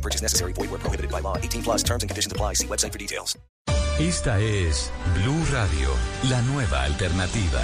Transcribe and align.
No 0.00 0.02
purchase 0.02 0.22
necessary. 0.22 0.54
Void 0.54 0.70
where 0.70 0.80
prohibited 0.80 1.10
by 1.10 1.20
law. 1.20 1.36
18 1.36 1.62
plus 1.62 1.84
terms 1.84 2.02
and 2.02 2.08
conditions 2.08 2.32
apply. 2.32 2.54
See 2.54 2.66
website 2.66 2.92
for 2.92 2.98
details. 2.98 3.38
Esta 3.98 4.40
es 4.40 4.90
Blue 5.14 5.44
Radio, 5.52 5.90
la 6.30 6.40
nueva 6.40 6.84
alternativa. 6.84 7.60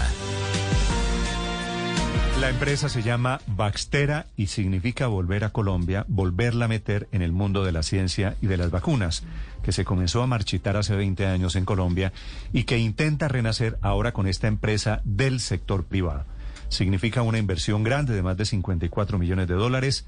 La 2.38 2.51
empresa 2.51 2.91
se 2.91 3.02
llama 3.02 3.41
Baxtera 3.47 4.27
y 4.37 4.48
significa 4.48 5.06
volver 5.06 5.45
a 5.45 5.51
Colombia, 5.51 6.05
volverla 6.09 6.66
a 6.66 6.69
meter 6.69 7.09
en 7.12 7.23
el 7.23 7.33
mundo 7.33 7.64
de 7.64 7.73
la 7.73 7.83
ciencia 7.83 8.37
y 8.42 8.48
de 8.48 8.59
las 8.59 8.70
vacunas, 8.70 9.23
que 9.62 9.73
se 9.73 9.87
comenzó 9.87 10.23
a 10.23 10.27
marchitar 10.27 10.77
hace 10.77 10.95
20 10.95 11.25
años 11.25 11.56
en 11.56 11.64
Colombia 11.64 12.12
y 12.53 12.64
que 12.64 12.77
intenta 12.77 13.28
renacer 13.28 13.78
ahora 13.80 14.12
con 14.12 14.27
esta 14.27 14.47
empresa 14.47 15.00
del 15.05 15.41
sector 15.41 15.87
privado. 15.87 16.27
Significa 16.69 17.23
una 17.23 17.39
inversión 17.39 17.83
grande 17.83 18.14
de 18.14 18.23
más 18.23 18.37
de 18.37 18.45
54 18.45 19.19
millones 19.19 19.48
de 19.48 19.55
dólares. 19.55 20.05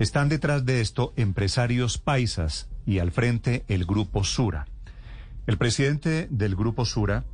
Están 0.00 0.30
detrás 0.30 0.64
de 0.64 0.80
esto 0.80 1.12
empresarios 1.16 1.98
paisas 1.98 2.70
y 2.86 3.00
al 3.00 3.10
frente 3.10 3.64
el 3.68 3.84
grupo 3.84 4.24
Sura. 4.24 4.66
El 5.46 5.58
presidente 5.58 6.26
del 6.30 6.56
grupo 6.56 6.86
Sura, 6.86 7.24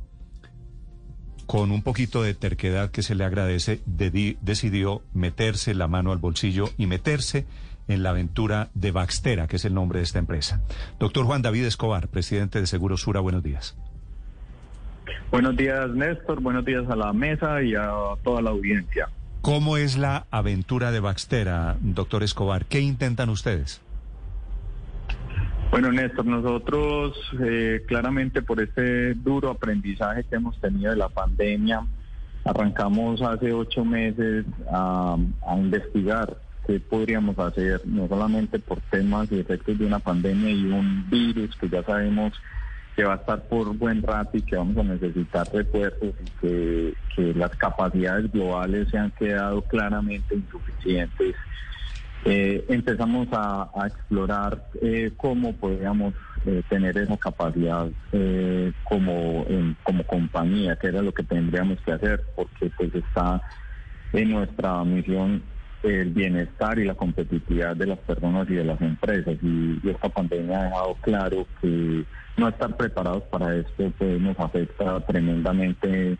con 1.45 1.71
un 1.71 1.81
poquito 1.81 2.23
de 2.23 2.33
terquedad 2.33 2.91
que 2.91 3.03
se 3.03 3.15
le 3.15 3.23
agradece, 3.23 3.79
decidió 3.85 5.01
meterse 5.13 5.75
la 5.75 5.87
mano 5.87 6.11
al 6.11 6.17
bolsillo 6.17 6.65
y 6.77 6.87
meterse 6.87 7.45
en 7.87 8.03
la 8.03 8.09
aventura 8.09 8.67
de 8.73 8.91
Baxtera, 8.91 9.47
que 9.47 9.55
es 9.55 9.63
el 9.63 9.73
nombre 9.73 9.99
de 9.99 10.03
esta 10.03 10.19
empresa. 10.19 10.61
Doctor 10.99 11.25
Juan 11.25 11.41
David 11.41 11.63
Escobar, 11.63 12.09
presidente 12.09 12.59
de 12.59 12.67
Seguro 12.67 12.97
Sura, 12.97 13.21
buenos 13.21 13.43
días. 13.43 13.77
Buenos 15.31 15.55
días, 15.55 15.89
Néstor. 15.91 16.41
Buenos 16.41 16.65
días 16.65 16.83
a 16.89 16.97
la 16.97 17.13
mesa 17.13 17.61
y 17.61 17.75
a 17.75 17.91
toda 18.25 18.41
la 18.41 18.49
audiencia. 18.49 19.07
¿Cómo 19.47 19.77
es 19.77 19.97
la 19.97 20.25
aventura 20.29 20.91
de 20.91 20.99
Baxtera, 20.99 21.77
doctor 21.79 22.21
Escobar? 22.21 22.65
¿Qué 22.65 22.81
intentan 22.81 23.29
ustedes? 23.29 23.79
Bueno, 25.71 25.89
Néstor, 25.89 26.25
nosotros 26.25 27.17
eh, 27.39 27.81
claramente 27.87 28.41
por 28.41 28.61
este 28.61 29.13
duro 29.13 29.49
aprendizaje 29.49 30.25
que 30.25 30.35
hemos 30.35 30.59
tenido 30.59 30.91
de 30.91 30.97
la 30.97 31.07
pandemia, 31.07 31.87
arrancamos 32.43 33.21
hace 33.21 33.53
ocho 33.53 33.85
meses 33.85 34.43
a, 34.69 35.15
a 35.47 35.55
investigar 35.55 36.35
qué 36.65 36.81
podríamos 36.81 37.39
hacer, 37.39 37.83
no 37.85 38.05
solamente 38.09 38.59
por 38.59 38.81
temas 38.91 39.31
y 39.31 39.39
efectos 39.39 39.79
de 39.79 39.85
una 39.85 39.99
pandemia 39.99 40.49
y 40.49 40.65
un 40.65 41.09
virus 41.09 41.55
que 41.55 41.69
ya 41.69 41.81
sabemos 41.83 42.33
que 42.97 43.03
va 43.03 43.13
a 43.13 43.17
estar 43.17 43.43
por 43.43 43.77
buen 43.77 44.01
rato 44.01 44.35
y 44.35 44.41
que 44.41 44.55
vamos 44.55 44.75
a 44.77 44.83
necesitar 44.83 45.47
refuerzos 45.53 46.15
y 46.19 46.31
que, 46.41 46.93
que 47.15 47.33
las 47.35 47.51
capacidades 47.51 48.31
globales 48.31 48.89
se 48.89 48.97
han 48.97 49.11
quedado 49.11 49.61
claramente 49.61 50.33
insuficientes. 50.33 51.35
Eh, 52.25 52.65
empezamos 52.69 53.27
a, 53.31 53.69
a 53.75 53.85
explorar 53.85 54.65
eh, 54.81 55.11
cómo 55.15 55.55
podríamos 55.55 56.15
eh, 56.47 56.63
tener 56.69 56.97
esa 56.97 57.15
capacidad 57.17 57.87
eh, 58.13 58.73
como, 58.83 59.45
como 59.83 60.03
compañía, 60.07 60.75
que 60.75 60.87
era 60.87 61.03
lo 61.03 61.13
que 61.13 61.21
tendríamos 61.21 61.79
que 61.81 61.91
hacer, 61.91 62.25
porque 62.35 62.71
pues 62.75 62.95
está 62.95 63.43
en 64.11 64.31
nuestra 64.31 64.83
misión 64.83 65.43
el 65.89 66.11
bienestar 66.11 66.79
y 66.79 66.85
la 66.85 66.95
competitividad 66.95 67.75
de 67.75 67.87
las 67.87 67.99
personas 67.99 68.49
y 68.49 68.55
de 68.55 68.63
las 68.63 68.81
empresas. 68.81 69.35
Y, 69.41 69.79
esta 69.89 70.09
pandemia 70.09 70.59
ha 70.59 70.63
dejado 70.65 70.95
claro 71.01 71.47
que 71.61 72.03
no 72.37 72.47
estar 72.47 72.75
preparados 72.75 73.23
para 73.23 73.55
esto 73.55 73.91
pues, 73.97 74.19
nos 74.19 74.39
afecta 74.39 74.99
tremendamente 75.05 76.17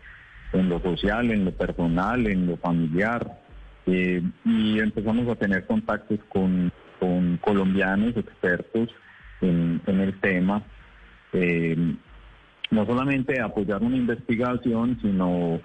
en 0.52 0.68
lo 0.68 0.80
social, 0.80 1.30
en 1.30 1.44
lo 1.44 1.52
personal, 1.52 2.26
en 2.26 2.46
lo 2.46 2.56
familiar. 2.56 3.40
Eh, 3.86 4.22
y 4.44 4.78
empezamos 4.80 5.28
a 5.28 5.36
tener 5.36 5.66
contactos 5.66 6.18
con, 6.28 6.72
colombianos 7.40 8.16
expertos 8.16 8.88
en, 9.40 9.80
en 9.86 10.00
el 10.00 10.18
tema. 10.20 10.62
Eh, 11.32 11.94
no 12.70 12.86
solamente 12.86 13.40
apoyar 13.40 13.82
una 13.82 13.96
investigación, 13.96 14.98
sino 15.00 15.60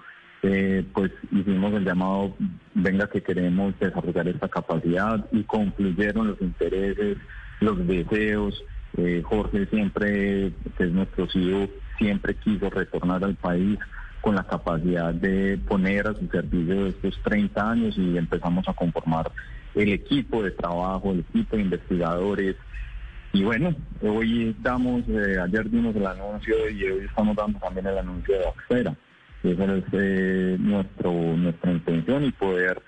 eh, 0.46 0.84
pues 0.92 1.10
hicimos 1.32 1.72
el 1.72 1.86
llamado, 1.86 2.36
venga 2.74 3.08
que 3.08 3.22
queremos 3.22 3.72
desarrollar 3.78 4.28
esta 4.28 4.46
capacidad 4.46 5.24
y 5.32 5.42
concluyeron 5.44 6.28
los 6.28 6.40
intereses, 6.42 7.16
los 7.60 7.86
deseos. 7.86 8.62
Eh, 8.98 9.22
Jorge 9.24 9.64
siempre, 9.66 10.52
que 10.76 10.84
es 10.84 10.92
nuestro 10.92 11.26
CEO, 11.30 11.70
siempre 11.96 12.34
quiso 12.34 12.68
retornar 12.68 13.24
al 13.24 13.36
país 13.36 13.78
con 14.20 14.34
la 14.34 14.42
capacidad 14.42 15.14
de 15.14 15.58
poner 15.66 16.08
a 16.08 16.14
su 16.14 16.28
servicio 16.28 16.88
estos 16.88 17.18
30 17.22 17.70
años 17.70 17.96
y 17.96 18.18
empezamos 18.18 18.68
a 18.68 18.74
conformar 18.74 19.32
el 19.74 19.94
equipo 19.94 20.42
de 20.42 20.50
trabajo, 20.50 21.12
el 21.12 21.20
equipo 21.20 21.56
de 21.56 21.62
investigadores. 21.62 22.56
Y 23.32 23.44
bueno, 23.44 23.74
hoy 24.02 24.54
damos, 24.60 25.08
eh, 25.08 25.38
ayer 25.42 25.70
dimos 25.70 25.96
el 25.96 26.06
anuncio 26.06 26.68
y 26.68 26.84
hoy 26.84 27.06
estamos 27.06 27.34
dando 27.34 27.58
también 27.60 27.86
el 27.86 27.96
anuncio 27.96 28.38
de 28.38 28.46
Axera. 28.46 28.94
Esa 29.44 29.64
es 29.76 29.84
eh, 29.92 30.56
nuestro, 30.58 31.12
nuestra 31.12 31.70
intención 31.70 32.24
y 32.24 32.32
poder, 32.32 32.82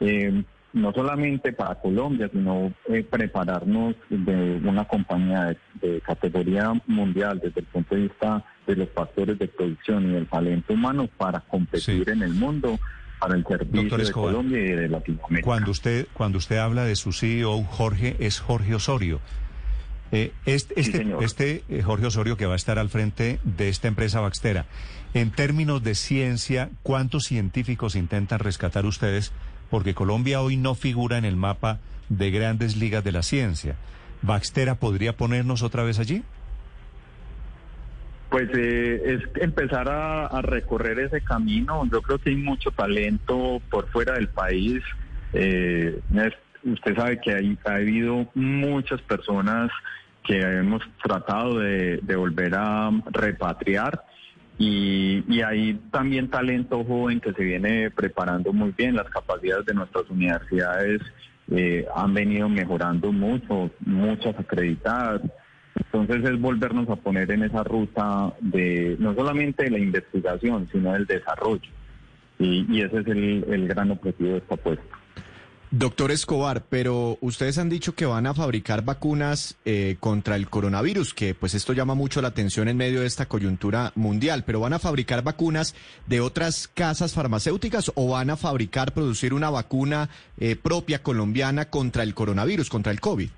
eh, 0.00 0.42
no 0.72 0.92
solamente 0.92 1.52
para 1.52 1.74
Colombia, 1.76 2.28
sino 2.32 2.72
eh, 2.88 3.04
prepararnos 3.08 3.94
de 4.08 4.60
una 4.64 4.84
compañía 4.86 5.46
de, 5.46 5.56
de 5.88 6.00
categoría 6.00 6.72
mundial 6.86 7.40
desde 7.42 7.60
el 7.60 7.66
punto 7.66 7.94
de 7.94 8.02
vista 8.02 8.44
de 8.66 8.76
los 8.76 8.88
factores 8.90 9.38
de 9.38 9.48
producción 9.48 10.10
y 10.10 10.14
del 10.14 10.26
talento 10.26 10.72
humano 10.72 11.08
para 11.16 11.40
competir 11.40 12.04
Sí. 12.04 12.10
en 12.10 12.22
el 12.22 12.32
mundo 12.34 12.78
para 13.18 13.34
el 13.34 13.44
servicio 13.44 13.82
Doctor 13.82 14.04
de 14.06 14.12
Colombia 14.12 14.58
y 14.58 14.68
de 14.76 14.88
Latinoamérica. 14.88 15.44
Cuando 15.44 15.70
usted, 15.72 16.06
cuando 16.14 16.38
usted 16.38 16.58
habla 16.58 16.84
de 16.84 16.96
su 16.96 17.12
CEO, 17.12 17.62
Jorge, 17.64 18.16
es 18.20 18.38
Jorge 18.40 18.74
Osorio. 18.74 19.20
Eh, 20.10 20.32
este 20.46 20.80
este, 20.80 20.98
señor. 20.98 21.22
este, 21.22 21.62
eh, 21.68 21.82
Jorge 21.82 22.06
Osorio 22.06 22.36
que 22.36 22.46
va 22.46 22.54
a 22.54 22.56
estar 22.56 22.78
al 22.78 22.88
frente 22.88 23.38
de 23.44 23.68
esta 23.68 23.88
empresa 23.88 24.20
Baxtera, 24.20 24.66
en 25.14 25.30
términos 25.30 25.82
de 25.82 25.94
ciencia, 25.94 26.70
¿cuántos 26.82 27.24
científicos 27.24 27.94
intentan 27.94 28.38
rescatar 28.38 28.86
ustedes? 28.86 29.32
Porque 29.70 29.94
Colombia 29.94 30.40
hoy 30.40 30.56
no 30.56 30.74
figura 30.74 31.18
en 31.18 31.24
el 31.24 31.36
mapa 31.36 31.78
de 32.08 32.30
grandes 32.30 32.76
ligas 32.76 33.04
de 33.04 33.12
la 33.12 33.22
ciencia. 33.22 33.76
¿Baxtera 34.22 34.76
podría 34.76 35.16
ponernos 35.16 35.62
otra 35.62 35.82
vez 35.82 35.98
allí? 35.98 36.22
Pues 38.30 38.48
eh, 38.54 39.02
es 39.04 39.42
empezar 39.42 39.88
a, 39.88 40.26
a 40.26 40.42
recorrer 40.42 40.98
ese 40.98 41.22
camino. 41.22 41.86
Yo 41.90 42.02
creo 42.02 42.18
que 42.18 42.30
hay 42.30 42.36
mucho 42.36 42.70
talento 42.70 43.60
por 43.70 43.88
fuera 43.88 44.14
del 44.14 44.28
país. 44.28 44.82
Eh, 45.32 46.00
usted 46.64 46.96
sabe 46.96 47.20
que 47.20 47.32
hay, 47.32 47.58
ha 47.64 47.74
habido 47.74 48.26
muchas 48.34 49.00
personas 49.02 49.70
que 50.24 50.38
hemos 50.40 50.82
tratado 51.02 51.58
de, 51.58 52.00
volver 52.16 52.54
a 52.54 52.90
repatriar 53.10 54.02
y, 54.58 55.24
y 55.28 55.40
hay 55.40 55.80
también 55.90 56.28
talento 56.28 56.84
joven 56.84 57.20
que 57.20 57.32
se 57.32 57.42
viene 57.42 57.90
preparando 57.90 58.52
muy 58.52 58.72
bien. 58.76 58.96
Las 58.96 59.08
capacidades 59.08 59.64
de 59.66 59.74
nuestras 59.74 60.10
universidades 60.10 61.00
eh, 61.50 61.86
han 61.94 62.12
venido 62.12 62.48
mejorando 62.48 63.12
mucho, 63.12 63.70
muchas 63.80 64.38
acreditadas. 64.38 65.22
Entonces 65.76 66.24
es 66.24 66.40
volvernos 66.40 66.88
a 66.90 66.96
poner 66.96 67.30
en 67.30 67.44
esa 67.44 67.62
ruta 67.62 68.34
de 68.40 68.96
no 68.98 69.14
solamente 69.14 69.64
de 69.64 69.70
la 69.70 69.78
investigación, 69.78 70.68
sino 70.72 70.92
del 70.92 71.06
desarrollo. 71.06 71.70
Y, 72.38 72.66
y 72.68 72.82
ese 72.82 73.00
es 73.00 73.06
el, 73.06 73.44
el 73.48 73.68
gran 73.68 73.90
objetivo 73.90 74.32
de 74.32 74.38
esta 74.38 74.56
apuesta. 74.56 74.98
Doctor 75.70 76.10
Escobar, 76.12 76.62
pero 76.70 77.18
ustedes 77.20 77.58
han 77.58 77.68
dicho 77.68 77.94
que 77.94 78.06
van 78.06 78.26
a 78.26 78.32
fabricar 78.32 78.86
vacunas 78.86 79.58
eh, 79.66 79.96
contra 80.00 80.34
el 80.36 80.48
coronavirus, 80.48 81.12
que 81.12 81.34
pues 81.34 81.54
esto 81.54 81.74
llama 81.74 81.94
mucho 81.94 82.22
la 82.22 82.28
atención 82.28 82.68
en 82.68 82.78
medio 82.78 83.02
de 83.02 83.06
esta 83.06 83.26
coyuntura 83.26 83.92
mundial, 83.94 84.44
pero 84.46 84.60
van 84.60 84.72
a 84.72 84.78
fabricar 84.78 85.22
vacunas 85.22 85.74
de 86.06 86.22
otras 86.22 86.68
casas 86.68 87.12
farmacéuticas 87.12 87.92
o 87.96 88.08
van 88.08 88.30
a 88.30 88.36
fabricar, 88.38 88.92
producir 88.92 89.34
una 89.34 89.50
vacuna 89.50 90.08
eh, 90.38 90.56
propia 90.56 91.02
colombiana 91.02 91.66
contra 91.66 92.02
el 92.02 92.14
coronavirus, 92.14 92.70
contra 92.70 92.90
el 92.90 93.00
COVID. 93.00 93.28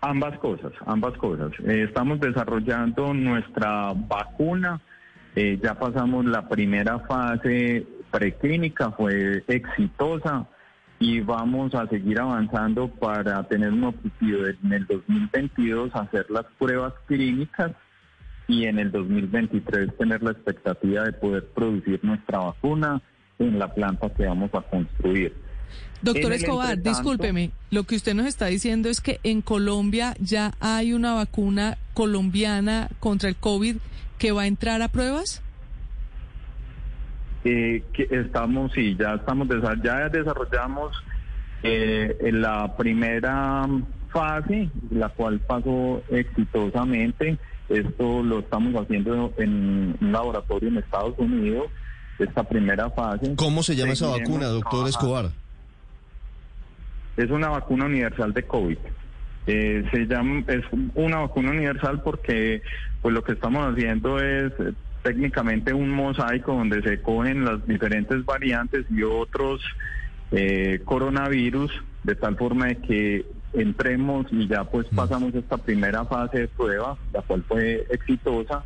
Ambas 0.00 0.36
cosas, 0.40 0.72
ambas 0.86 1.16
cosas. 1.18 1.52
Eh, 1.66 1.84
estamos 1.86 2.18
desarrollando 2.18 3.14
nuestra 3.14 3.92
vacuna. 3.94 4.80
Eh, 5.36 5.58
ya 5.62 5.74
pasamos 5.74 6.24
la 6.24 6.48
primera 6.48 6.98
fase 6.98 7.86
preclínica, 8.10 8.90
fue 8.90 9.44
exitosa 9.46 10.48
y 11.04 11.20
vamos 11.20 11.74
a 11.74 11.86
seguir 11.86 12.18
avanzando 12.18 12.88
para 12.88 13.46
tener 13.46 13.70
un 13.70 13.84
objetivo 13.84 14.40
de, 14.40 14.56
en 14.64 14.72
el 14.72 14.86
2022 14.86 15.94
hacer 15.94 16.24
las 16.30 16.46
pruebas 16.58 16.94
clínicas 17.06 17.72
y 18.48 18.64
en 18.64 18.78
el 18.78 18.90
2023 18.90 19.98
tener 19.98 20.22
la 20.22 20.30
expectativa 20.30 21.04
de 21.04 21.12
poder 21.12 21.46
producir 21.48 22.00
nuestra 22.02 22.38
vacuna 22.38 23.02
en 23.38 23.58
la 23.58 23.74
planta 23.74 24.08
que 24.14 24.24
vamos 24.24 24.48
a 24.54 24.62
construir. 24.62 25.34
Doctor 26.00 26.32
Escobar, 26.32 26.80
discúlpeme, 26.80 27.50
lo 27.70 27.84
que 27.84 27.96
usted 27.96 28.14
nos 28.14 28.26
está 28.26 28.46
diciendo 28.46 28.88
es 28.88 29.02
que 29.02 29.20
en 29.24 29.42
Colombia 29.42 30.14
ya 30.20 30.54
hay 30.58 30.94
una 30.94 31.12
vacuna 31.12 31.76
colombiana 31.92 32.88
contra 32.98 33.28
el 33.28 33.36
COVID 33.36 33.76
que 34.16 34.32
va 34.32 34.42
a 34.42 34.46
entrar 34.46 34.80
a 34.80 34.88
pruebas. 34.88 35.42
Eh, 37.44 37.82
que 37.92 38.08
estamos, 38.10 38.72
sí, 38.72 38.96
ya 38.98 39.14
estamos, 39.14 39.46
ya 39.82 40.08
desarrollamos 40.08 40.96
eh, 41.62 42.16
en 42.20 42.40
la 42.40 42.74
primera 42.74 43.66
fase, 44.08 44.70
la 44.90 45.10
cual 45.10 45.40
pasó 45.40 46.02
exitosamente. 46.10 47.38
Esto 47.68 48.22
lo 48.22 48.38
estamos 48.40 48.74
haciendo 48.74 49.34
en 49.36 49.94
un 50.00 50.12
laboratorio 50.12 50.70
en 50.70 50.78
Estados 50.78 51.18
Unidos, 51.18 51.66
esta 52.18 52.44
primera 52.44 52.88
fase. 52.90 53.34
¿Cómo 53.36 53.62
se 53.62 53.76
llama 53.76 53.92
esa 53.92 54.08
vacuna, 54.08 54.46
doctor. 54.46 54.88
Escobar? 54.88 55.30
Es 57.16 57.30
una 57.30 57.48
vacuna 57.48 57.84
universal 57.84 58.32
de 58.32 58.42
COVID. 58.42 58.78
Eh, 59.46 59.84
se 59.92 60.06
llama, 60.06 60.42
es 60.48 60.64
una 60.94 61.18
vacuna 61.18 61.50
universal 61.50 62.00
porque 62.02 62.62
pues 63.02 63.12
lo 63.14 63.22
que 63.22 63.32
estamos 63.32 63.70
haciendo 63.70 64.18
es 64.18 64.52
técnicamente 65.04 65.72
un 65.72 65.90
mosaico 65.90 66.54
donde 66.54 66.82
se 66.82 67.00
cogen 67.00 67.44
las 67.44 67.64
diferentes 67.68 68.24
variantes 68.24 68.86
y 68.90 69.02
otros 69.04 69.60
eh, 70.32 70.80
coronavirus 70.84 71.70
de 72.02 72.14
tal 72.16 72.36
forma 72.36 72.66
de 72.66 72.76
que 72.78 73.26
entremos 73.52 74.26
y 74.32 74.48
ya 74.48 74.64
pues 74.64 74.86
pasamos 74.96 75.32
esta 75.34 75.56
primera 75.58 76.04
fase 76.06 76.40
de 76.40 76.48
prueba, 76.48 76.98
la 77.12 77.22
cual 77.22 77.44
fue 77.46 77.86
exitosa 77.90 78.64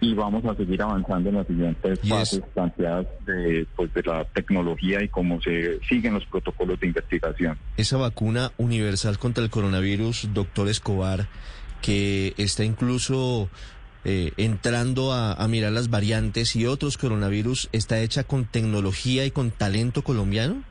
y 0.00 0.12
vamos 0.14 0.44
a 0.44 0.56
seguir 0.56 0.82
avanzando 0.82 1.28
en 1.30 1.36
las 1.36 1.46
siguientes 1.46 2.00
Y 2.02 2.08
es- 2.08 2.12
fases 2.18 2.42
planteadas 2.52 3.06
de, 3.26 3.66
pues, 3.76 3.94
de 3.94 4.02
la 4.02 4.24
tecnología 4.24 5.02
y 5.04 5.08
cómo 5.08 5.40
se 5.40 5.78
siguen 5.88 6.14
los 6.14 6.26
protocolos 6.26 6.80
de 6.80 6.88
investigación. 6.88 7.56
Esa 7.76 7.96
vacuna 7.96 8.50
universal 8.56 9.18
contra 9.18 9.44
el 9.44 9.50
coronavirus, 9.50 10.30
doctor 10.34 10.68
Escobar, 10.68 11.28
que 11.80 12.34
está 12.38 12.64
incluso 12.64 13.48
eh, 14.04 14.32
entrando 14.36 15.12
a, 15.12 15.46
mirar 15.48 15.72
las 15.72 15.88
variantes 15.88 16.56
y 16.56 16.66
otros 16.66 16.98
coronavirus, 16.98 17.70
¿está 17.72 18.00
hecha 18.00 18.24
con 18.24 18.44
tecnología 18.44 19.24
y 19.24 19.30
con 19.30 19.50
talento 19.50 20.02
colombiano? 20.02 20.62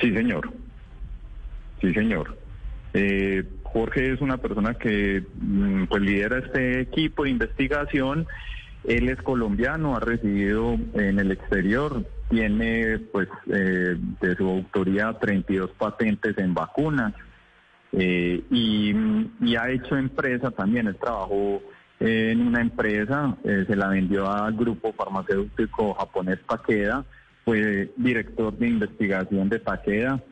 Sí, 0.00 0.12
señor. 0.12 0.50
Sí, 1.80 1.92
señor. 1.92 2.38
Eh, 2.94 3.44
Jorge 3.62 4.12
es 4.12 4.20
una 4.22 4.38
persona 4.38 4.74
que 4.74 5.22
mm, 5.38 5.84
pues 5.84 6.02
lidera 6.02 6.38
este 6.38 6.80
equipo 6.80 7.24
de 7.24 7.30
investigación. 7.30 8.26
Él 8.84 9.08
es 9.08 9.20
colombiano, 9.20 9.96
ha 9.96 10.00
residido 10.00 10.78
en 10.94 11.18
el 11.18 11.32
exterior, 11.32 12.06
tiene 12.30 12.98
pues 13.12 13.28
eh, 13.52 13.96
de 14.20 14.36
su 14.36 14.48
autoría 14.48 15.12
32 15.18 15.72
patentes 15.72 16.38
en 16.38 16.54
vacunas 16.54 17.12
eh, 17.96 18.42
y, 18.50 19.56
ha 19.56 19.70
hecho 19.70 19.96
empresa 19.96 20.50
también. 20.50 20.86
Él 20.86 20.96
trabajó 20.96 21.62
en 21.98 22.46
una 22.46 22.60
empresa, 22.60 23.36
eh, 23.42 23.64
se 23.66 23.74
la 23.74 23.88
vendió 23.88 24.30
al 24.30 24.54
grupo 24.54 24.92
farmacéutico 24.92 25.94
japonés 25.94 26.38
Takeda, 26.46 27.04
fue 27.44 27.90
director 27.96 28.56
de 28.56 28.68
investigación 28.68 29.48
de 29.48 29.60
Takeda 29.60 30.22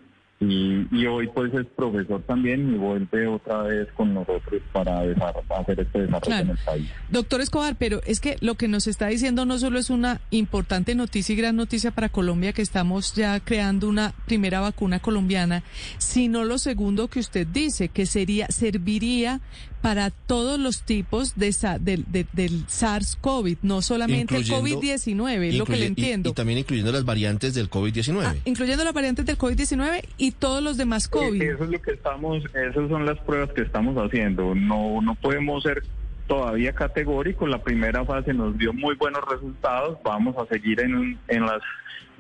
y, 0.51 0.87
y 0.91 1.07
hoy 1.07 1.29
pues 1.35 1.53
es 1.55 1.67
profesor 1.77 2.23
también 2.23 2.75
y 2.75 2.79
vuelve 2.79 3.27
otra 3.27 3.63
vez 3.63 3.89
con 3.97 4.15
nosotros 4.15 4.63
para 4.73 5.01
hacer 5.01 5.81
este 5.81 6.01
desarrollo 6.03 6.21
Claro. 6.27 6.45
en 6.45 6.51
el 6.51 6.59
país. 6.65 6.91
Doctor 7.11 7.41
Escobar, 7.41 7.77
pero 7.79 8.01
es 8.07 8.21
que 8.21 8.37
lo 8.41 8.55
que 8.55 8.69
nos 8.69 8.87
está 8.87 9.07
diciendo 9.09 9.45
no 9.45 9.59
solo 9.59 9.79
es 9.79 9.91
una 9.91 10.21
importante 10.31 10.95
noticia 10.95 11.33
y 11.33 11.37
gran 11.37 11.57
noticia 11.57 11.91
para 11.91 12.09
Colombia, 12.09 12.53
que 12.53 12.63
estamos 12.63 13.15
ya 13.15 13.41
creando 13.41 13.89
una 13.89 14.13
primera 14.27 14.61
vacuna 14.61 15.01
colombiana, 15.01 15.63
sino 15.99 16.45
lo 16.45 16.59
segundo 16.59 17.09
que 17.09 17.21
usted 17.21 17.47
dice, 17.47 17.89
que 17.89 18.07
sería, 18.07 18.47
serviría 18.49 19.41
para 19.85 20.09
todos 20.11 20.59
los 20.59 20.83
tipos 20.83 21.37
de, 21.37 21.55
del, 21.81 22.05
de- 22.11 22.27
del 22.33 22.67
SARS-CoV, 22.67 23.59
no 23.63 23.83
solamente 23.83 24.35
el 24.37 24.41
Incluyendo- 24.43 24.81
COVID-19, 24.81 25.43
es 25.49 25.55
lo 25.57 25.67
que 25.67 25.73
le 25.73 25.79
Incluye- 25.79 25.83
y- 25.83 25.87
entiendo. 25.87 26.31
Y, 26.31 26.33
también 26.33 26.59
incluyendo 26.59 26.91
las 26.91 27.05
variantes 27.05 27.53
del 27.55 27.69
COVID-19. 27.69 28.23
Ah, 28.25 28.35
incluyendo 28.47 28.83
las 28.83 28.95
variantes 28.95 29.27
del 29.27 29.37
COVID-19 29.37 30.03
y 30.17 30.31
todos 30.33 30.63
los 30.63 30.77
demás 30.79 31.07
COVID. 31.09 31.41
Eh, 31.43 31.51
Eso 31.55 31.65
es 31.65 31.71
lo 31.71 31.83
que 31.83 31.91
estamos, 31.93 32.43
esas 32.55 32.89
son 32.89 33.05
las 33.05 33.19
pruebas 33.21 33.51
que 33.55 33.61
estamos 33.63 33.95
haciendo. 33.97 34.55
No, 34.55 35.03
no 35.03 35.15
podemos 35.17 35.63
ser 35.63 35.83
todavía 36.27 36.73
categóricos. 36.73 37.49
La 37.51 37.63
primera 37.63 38.05
fase 38.07 38.33
nos 38.33 38.57
dio 38.57 38.73
muy 38.73 38.95
buenos 38.97 39.21
resultados. 39.31 39.99
Vamos 40.03 40.35
a 40.39 40.47
seguir 40.47 40.81
en, 40.81 41.19
en 41.29 41.43
las 41.45 41.61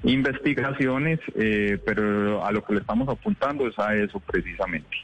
investigaciones, 0.02 1.18
eh, 1.34 1.78
pero 1.84 2.44
a 2.44 2.52
lo 2.52 2.62
que 2.64 2.74
le 2.74 2.80
estamos 2.80 3.08
apuntando 3.08 3.66
es 3.66 3.78
a 3.78 3.94
eso 3.96 4.20
precisamente. 4.20 4.96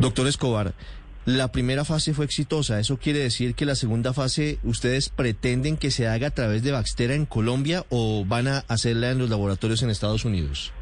Doctor 0.00 0.26
Escobar, 0.26 0.72
la 1.26 1.52
primera 1.52 1.84
fase 1.84 2.14
fue 2.14 2.24
exitosa. 2.24 2.80
¿Eso 2.80 2.96
quiere 2.98 3.18
decir 3.20 3.54
que 3.54 3.66
la 3.66 3.74
segunda 3.74 4.12
fase 4.12 4.58
ustedes 4.64 5.10
pretenden 5.10 5.76
que 5.76 5.90
se 5.90 6.08
haga 6.08 6.28
a 6.28 6.30
través 6.30 6.62
de 6.62 6.72
Baxtera 6.72 7.14
en 7.14 7.26
Colombia 7.26 7.84
o 7.90 8.24
van 8.26 8.48
a 8.48 8.58
hacerla 8.68 9.10
en 9.10 9.18
los 9.18 9.28
laboratorios 9.30 9.82
en 9.82 9.90
Estados 9.90 10.24
Unidos? 10.24 10.72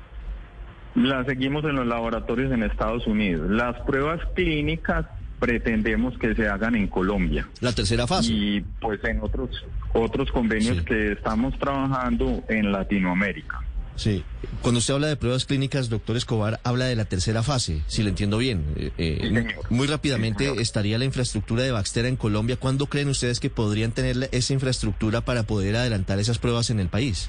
La 0.94 1.24
seguimos 1.24 1.64
en 1.64 1.76
los 1.76 1.86
laboratorios 1.86 2.52
en 2.52 2.62
Estados 2.62 3.06
Unidos. 3.06 3.50
Las 3.50 3.76
pruebas 3.82 4.20
clínicas 4.34 5.06
pretendemos 5.38 6.16
que 6.18 6.34
se 6.34 6.48
hagan 6.48 6.74
en 6.74 6.88
Colombia. 6.88 7.48
La 7.60 7.72
tercera 7.72 8.06
fase. 8.06 8.32
y 8.32 8.60
pues 8.80 9.02
en 9.04 9.20
otros 9.20 9.50
otros 9.94 10.30
convenios 10.32 10.78
Sí. 10.78 10.84
que 10.84 11.12
estamos 11.12 11.56
trabajando 11.58 12.42
en 12.48 12.72
Latinoamérica. 12.72 13.60
Sí. 13.98 14.24
Cuando 14.62 14.78
usted 14.78 14.94
habla 14.94 15.08
de 15.08 15.16
pruebas 15.16 15.44
clínicas, 15.44 15.88
doctor 15.88 16.16
Escobar, 16.16 16.60
habla 16.62 16.84
de 16.86 16.94
la 16.96 17.04
tercera 17.04 17.42
fase, 17.42 17.82
si 17.88 18.02
lo 18.04 18.08
entiendo 18.08 18.38
bien. 18.38 18.64
Eh, 18.76 18.92
eh, 18.96 19.18
Sí, 19.20 19.28
señor. 19.28 19.54
muy 19.70 19.86
rápidamente, 19.88 20.44
Sí, 20.44 20.48
señor. 20.50 20.62
¿estaría 20.62 20.98
la 20.98 21.04
infraestructura 21.04 21.64
de 21.64 21.72
Baxtera 21.72 22.06
en 22.08 22.16
Colombia? 22.16 22.56
¿Cuándo 22.56 22.86
creen 22.86 23.08
ustedes 23.08 23.40
que 23.40 23.50
podrían 23.50 23.90
tener 23.92 24.28
esa 24.32 24.52
infraestructura 24.54 25.20
para 25.22 25.42
poder 25.42 25.74
adelantar 25.76 26.18
esas 26.20 26.38
pruebas 26.38 26.70
en 26.70 26.78
el 26.80 26.88
país? 26.88 27.28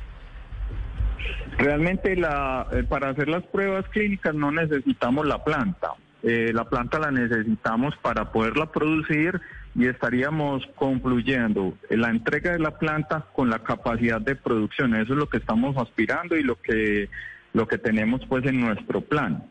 Realmente 1.57 2.15
la, 2.15 2.67
eh, 2.71 2.83
para 2.87 3.09
hacer 3.09 3.27
las 3.27 3.43
pruebas 3.43 3.85
clínicas 3.89 4.33
no 4.33 4.51
necesitamos 4.51 5.25
la 5.27 5.43
planta. 5.43 5.89
Eh, 6.23 6.51
la 6.53 6.65
planta 6.69 6.99
la 6.99 7.11
necesitamos 7.11 7.95
para 8.01 8.31
poderla 8.31 8.71
producir 8.71 9.39
y 9.75 9.87
estaríamos 9.87 10.65
concluyendo 10.75 11.77
la 11.89 12.09
entrega 12.09 12.53
de 12.53 12.59
la 12.59 12.77
planta 12.77 13.25
con 13.33 13.49
la 13.49 13.59
capacidad 13.59 14.19
de 14.19 14.35
producción. 14.35 14.95
Eso 14.95 15.13
es 15.13 15.19
lo 15.19 15.29
que 15.29 15.37
estamos 15.37 15.77
aspirando 15.77 16.35
y 16.35 16.43
lo 16.43 16.55
que 16.59 17.09
lo 17.53 17.67
que 17.67 17.77
tenemos 17.77 18.21
pues 18.27 18.45
en 18.45 18.59
nuestro 18.59 19.01
plan. 19.01 19.43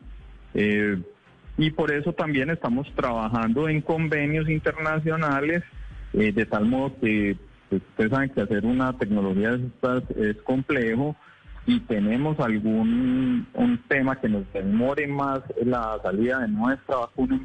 Eh, 0.53 0.97
y 1.57 1.71
por 1.71 1.91
eso 1.91 2.13
también 2.13 2.49
estamos 2.49 2.87
trabajando 2.95 3.67
en 3.67 3.81
convenios 3.81 4.49
internacionales 4.49 5.63
eh, 6.13 6.31
de 6.31 6.45
tal 6.45 6.65
modo 6.65 6.95
que 6.99 7.37
pues, 7.69 7.81
ustedes 7.89 8.11
saben 8.11 8.29
que 8.29 8.41
hacer 8.41 8.65
una 8.65 8.97
tecnología 8.97 9.51
de 9.51 9.67
estas 9.67 10.03
es 10.11 10.37
complejo 10.43 11.15
y 11.65 11.81
tenemos 11.81 12.39
algún 12.39 13.47
un 13.53 13.77
tema 13.87 14.19
que 14.19 14.29
nos 14.29 14.51
demore 14.53 15.05
más 15.07 15.41
la 15.63 15.99
salida 16.01 16.39
de 16.39 16.47
nuestra 16.47 16.97
vacuna 16.97 17.35
en 17.35 17.43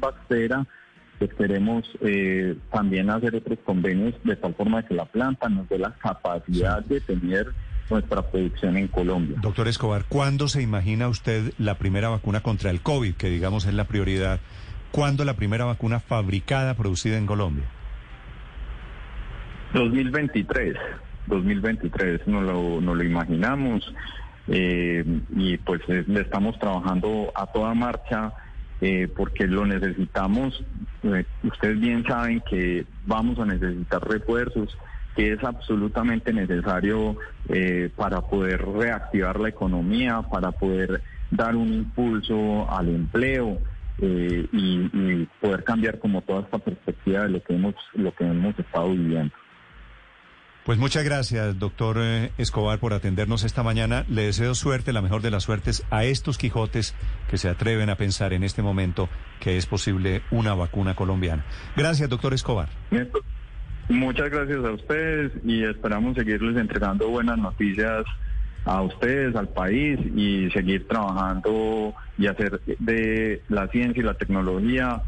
queremos 1.37 1.85
eh, 2.01 2.55
también 2.71 3.09
hacer 3.09 3.35
otros 3.35 3.59
convenios 3.65 4.13
de 4.23 4.35
tal 4.35 4.53
forma 4.53 4.83
que 4.83 4.93
la 4.93 5.05
planta 5.05 5.49
nos 5.49 5.67
dé 5.69 5.79
la 5.79 5.91
capacidad 5.91 6.83
de 6.83 7.01
tener 7.01 7.47
nuestra 7.89 8.21
producción 8.23 8.77
en 8.77 8.87
Colombia. 8.87 9.37
Doctor 9.41 9.67
Escobar, 9.67 10.05
¿cuándo 10.07 10.47
se 10.47 10.61
imagina 10.61 11.07
usted 11.07 11.53
la 11.57 11.77
primera 11.77 12.09
vacuna 12.09 12.41
contra 12.41 12.71
el 12.71 12.81
COVID, 12.81 13.15
que 13.15 13.29
digamos 13.29 13.65
es 13.65 13.73
la 13.73 13.85
prioridad? 13.85 14.39
¿Cuándo 14.91 15.25
la 15.25 15.35
primera 15.35 15.65
vacuna 15.65 15.99
fabricada, 15.99 16.75
producida 16.75 17.17
en 17.17 17.25
Colombia? 17.25 17.65
2023, 19.73 20.75
2023, 21.27 22.27
no 22.27 22.41
lo, 22.41 22.81
no 22.81 22.95
lo 22.95 23.03
imaginamos 23.03 23.93
eh, 24.47 25.03
y 25.35 25.57
pues 25.57 25.81
le 25.87 26.21
estamos 26.21 26.57
trabajando 26.59 27.31
a 27.35 27.47
toda 27.47 27.73
marcha 27.73 28.31
eh, 28.81 29.07
porque 29.15 29.47
lo 29.47 29.65
necesitamos. 29.65 30.63
Eh, 31.03 31.25
ustedes 31.43 31.79
bien 31.79 32.03
saben 32.05 32.41
que 32.41 32.85
vamos 33.05 33.39
a 33.39 33.45
necesitar 33.45 34.07
refuerzos, 34.07 34.77
que 35.15 35.33
es 35.33 35.43
absolutamente 35.43 36.33
necesario 36.33 37.17
eh, 37.49 37.89
para 37.95 38.21
poder 38.21 38.65
reactivar 38.65 39.39
la 39.39 39.49
economía, 39.49 40.21
para 40.23 40.51
poder 40.51 41.01
dar 41.31 41.55
un 41.55 41.73
impulso 41.73 42.69
al 42.69 42.89
empleo. 42.89 43.59
y, 43.97 44.49
y 44.51 45.25
poder 45.39 45.63
cambiar 45.63 45.99
como 45.99 46.21
toda 46.21 46.41
esta 46.41 46.57
perspectiva 46.57 47.21
de 47.21 47.29
lo 47.29 47.41
que 47.41 47.55
hemos 47.55 47.75
lo 47.93 48.13
que 48.13 48.25
hemos 48.25 48.59
estado 48.59 48.91
viviendo. 48.91 49.33
Pues 50.65 50.79
muchas 50.79 51.03
gracias, 51.03 51.59
doctor 51.59 51.97
eh, 51.99 52.31
Escobar, 52.39 52.79
por 52.79 52.93
atendernos 52.93 53.43
esta 53.43 53.61
mañana. 53.61 54.03
Le 54.09 54.23
deseo 54.23 54.55
suerte, 54.55 54.93
la 54.93 55.03
mejor 55.03 55.21
de 55.21 55.29
las 55.29 55.43
suertes 55.43 55.85
a 55.91 56.05
estos 56.05 56.39
Quijotes 56.39 56.95
que 57.29 57.37
se 57.37 57.49
atreven 57.49 57.91
a 57.91 57.97
pensar 57.97 58.33
en 58.33 58.43
este 58.43 58.63
momento 58.63 59.07
que 59.39 59.57
es 59.57 59.67
posible 59.67 60.23
una 60.31 60.55
vacuna 60.55 60.95
colombiana. 60.95 61.45
Gracias, 61.77 62.09
doctor 62.09 62.33
Escobar. 62.33 62.69
Muchas 63.89 64.31
gracias 64.31 64.65
a 64.65 64.71
ustedes 64.71 65.33
y 65.45 65.63
esperamos 65.63 66.15
seguirles 66.15 66.57
entregando 66.57 67.09
buenas 67.09 67.37
noticias 67.37 68.03
a 68.65 68.81
ustedes, 68.81 69.35
al 69.35 69.49
país 69.49 69.99
y 70.15 70.49
seguir 70.49 70.87
trabajando 70.87 71.93
y 72.17 72.25
hacer 72.25 72.59
de 72.79 73.43
la 73.49 73.67
ciencia 73.67 74.01
y 74.01 74.03
la 74.03 74.15
tecnología 74.15 75.03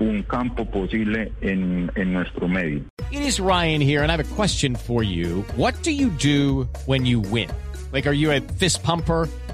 un 0.00 0.22
campo 0.22 0.64
posible 0.64 1.32
en, 1.42 1.90
en 1.94 2.12
nuestro 2.12 2.48
medio. 2.48 2.82
It 3.12 3.22
is 3.22 3.38
Ryan 3.38 3.80
here, 3.80 4.02
and 4.02 4.10
I 4.10 4.16
have 4.16 4.32
a 4.32 4.34
question 4.34 4.74
for 4.74 5.02
you. 5.02 5.44
What 5.56 5.74
do 5.82 5.90
you 5.92 6.08
do 6.10 6.68
when 6.86 7.06
you 7.06 7.20
win? 7.20 7.50
Like, 7.92 8.06
are 8.06 8.12
you 8.14 8.30
a 8.32 8.40
fist 8.40 8.82
pumper? 8.82 9.28